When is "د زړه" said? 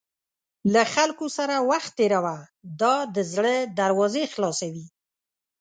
3.15-3.55